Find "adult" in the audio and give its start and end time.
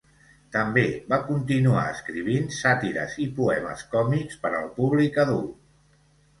5.29-5.57